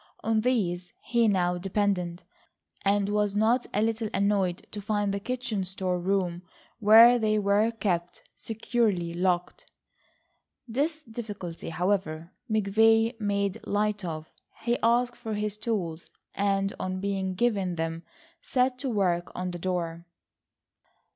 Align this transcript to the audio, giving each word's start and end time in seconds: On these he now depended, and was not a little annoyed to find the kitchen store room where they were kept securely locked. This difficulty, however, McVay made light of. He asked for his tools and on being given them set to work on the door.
On 0.23 0.41
these 0.41 0.93
he 1.03 1.27
now 1.27 1.59
depended, 1.59 2.23
and 2.83 3.07
was 3.07 3.35
not 3.35 3.67
a 3.71 3.83
little 3.83 4.09
annoyed 4.15 4.65
to 4.71 4.81
find 4.81 5.13
the 5.13 5.19
kitchen 5.19 5.63
store 5.63 5.99
room 5.99 6.41
where 6.79 7.19
they 7.19 7.37
were 7.37 7.69
kept 7.69 8.23
securely 8.35 9.13
locked. 9.13 9.69
This 10.67 11.03
difficulty, 11.03 11.69
however, 11.69 12.31
McVay 12.49 13.15
made 13.19 13.63
light 13.67 14.03
of. 14.03 14.27
He 14.63 14.79
asked 14.81 15.17
for 15.17 15.35
his 15.35 15.55
tools 15.55 16.09
and 16.33 16.73
on 16.79 16.99
being 16.99 17.35
given 17.35 17.75
them 17.75 18.01
set 18.41 18.79
to 18.79 18.89
work 18.89 19.31
on 19.35 19.51
the 19.51 19.59
door. 19.59 20.07